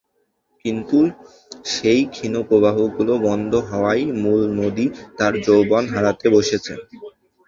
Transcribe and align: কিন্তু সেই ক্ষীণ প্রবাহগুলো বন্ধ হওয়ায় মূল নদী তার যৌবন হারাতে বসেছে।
কিন্তু 0.65 0.97
সেই 1.73 2.01
ক্ষীণ 2.13 2.33
প্রবাহগুলো 2.47 3.13
বন্ধ 3.27 3.51
হওয়ায় 3.69 4.05
মূল 4.21 4.41
নদী 4.59 4.85
তার 5.17 5.33
যৌবন 5.45 5.83
হারাতে 5.93 6.27
বসেছে। 6.29 6.73